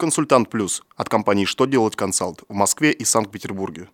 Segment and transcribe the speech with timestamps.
[0.00, 3.88] Консультант Плюс от компании «Что делать консалт» в Москве и Санкт-Петербурге.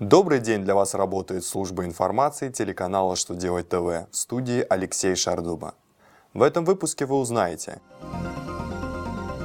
[0.00, 5.76] Добрый день, для вас работает служба информации телеканала «Что делать ТВ» в студии Алексей Шардуба.
[6.34, 7.80] В этом выпуске вы узнаете,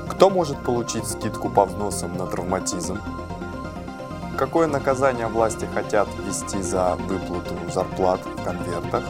[0.09, 2.97] кто может получить скидку по взносам на травматизм,
[4.37, 9.05] Какое наказание власти хотят ввести за выплату зарплат в конвертах?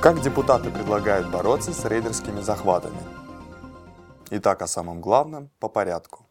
[0.00, 2.96] Как депутаты предлагают бороться с рейдерскими захватами?
[4.30, 6.23] Итак, о самом главном по порядку.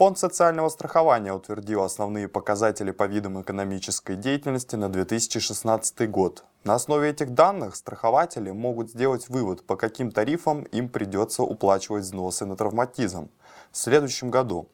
[0.00, 6.42] Фонд социального страхования утвердил основные показатели по видам экономической деятельности на 2016 год.
[6.64, 12.46] На основе этих данных страхователи могут сделать вывод, по каким тарифам им придется уплачивать взносы
[12.46, 13.28] на травматизм
[13.72, 14.70] в следующем году.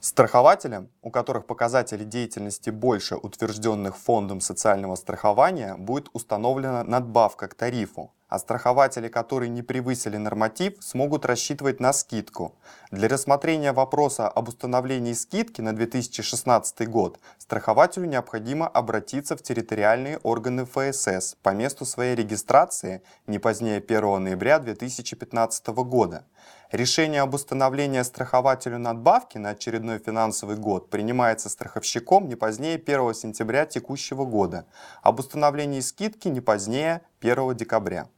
[0.00, 8.10] Страхователям, у которых показатели деятельности больше утвержденных фондом социального страхования, будет установлена надбавка к тарифу
[8.34, 12.56] а страхователи, которые не превысили норматив, смогут рассчитывать на скидку.
[12.90, 20.64] Для рассмотрения вопроса об установлении скидки на 2016 год страхователю необходимо обратиться в территориальные органы
[20.64, 26.24] ФСС по месту своей регистрации не позднее 1 ноября 2015 года.
[26.72, 33.64] Решение об установлении страхователю надбавки на очередной финансовый год принимается страховщиком не позднее 1 сентября
[33.64, 34.66] текущего года,
[35.02, 38.08] об установлении скидки не позднее 1 декабря.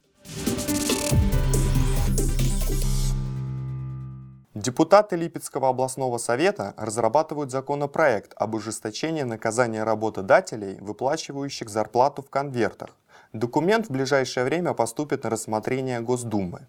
[4.67, 12.89] Депутаты Липецкого областного совета разрабатывают законопроект об ужесточении наказания работодателей, выплачивающих зарплату в конвертах.
[13.31, 16.67] Документ в ближайшее время поступит на рассмотрение Госдумы.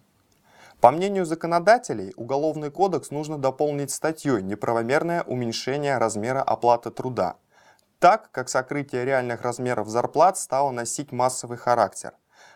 [0.79, 7.35] По мнению законодателей, Уголовный кодекс нужно дополнить статьей «Неправомерное уменьшение размера оплаты труда»,
[7.99, 12.13] так как сокрытие реальных размеров зарплат стало носить массовый характер.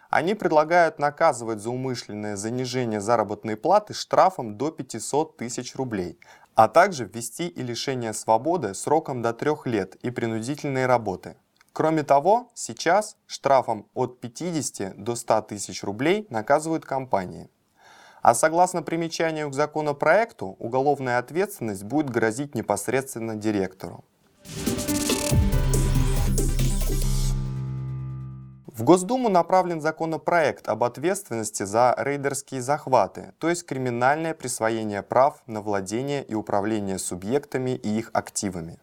[0.09, 6.19] Они предлагают наказывать за умышленное занижение заработной платы штрафом до 500 тысяч рублей,
[6.55, 11.35] а также ввести и лишение свободы сроком до трех лет и принудительной работы.
[11.71, 17.49] Кроме того, сейчас штрафом от 50 до 100 тысяч рублей наказывают компании.
[18.21, 24.05] А согласно примечанию к законопроекту, уголовная ответственность будет грозить непосредственно директору.
[28.73, 35.61] В Госдуму направлен законопроект об ответственности за рейдерские захваты, то есть криминальное присвоение прав на
[35.61, 38.79] владение и управление субъектами и их активами.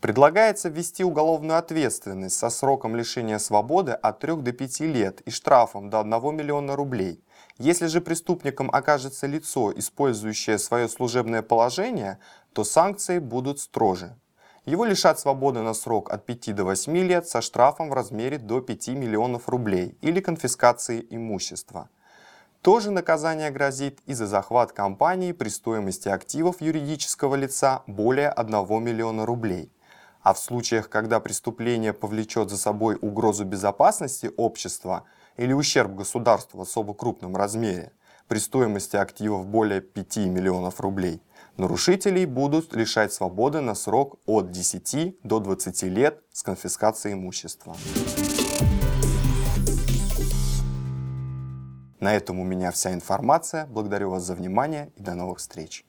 [0.00, 5.90] Предлагается ввести уголовную ответственность со сроком лишения свободы от 3 до 5 лет и штрафом
[5.90, 7.22] до 1 миллиона рублей–
[7.58, 12.18] если же преступником окажется лицо, использующее свое служебное положение,
[12.52, 14.16] то санкции будут строже.
[14.64, 18.60] Его лишат свободы на срок от 5 до 8 лет со штрафом в размере до
[18.60, 21.88] 5 миллионов рублей или конфискацией имущества.
[22.62, 28.82] То же наказание грозит и за захват компании при стоимости активов юридического лица более 1
[28.82, 29.70] миллиона рублей.
[30.22, 35.04] А в случаях, когда преступление повлечет за собой угрозу безопасности общества–
[35.36, 37.92] или ущерб государству в особо крупном размере
[38.28, 41.20] при стоимости активов более 5 миллионов рублей,
[41.56, 47.76] нарушителей будут лишать свободы на срок от 10 до 20 лет с конфискацией имущества.
[52.00, 53.66] На этом у меня вся информация.
[53.66, 55.84] Благодарю вас за внимание и до новых встреч.